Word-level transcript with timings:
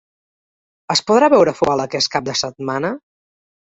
Es 0.95 1.03
podrà 1.11 1.31
veure 1.35 1.55
futbol 1.61 1.87
aquest 1.87 2.13
cap 2.19 2.29
de 2.33 2.39
setmana? 2.45 2.97